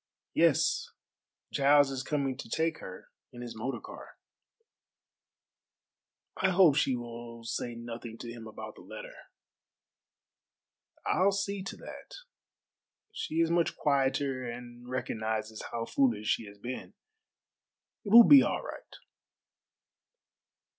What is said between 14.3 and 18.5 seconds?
and recognizes how foolish she has been. It will be